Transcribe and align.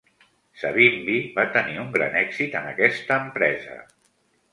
Savimbi 0.59 1.17
va 1.35 1.43
tenir 1.57 1.77
un 1.81 1.91
gran 1.97 2.17
èxit 2.21 2.57
en 2.61 2.71
aquesta 2.71 3.19
empresa. 3.27 3.77